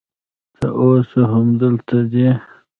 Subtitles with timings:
[0.59, 2.29] ته اوس هم هلته ځې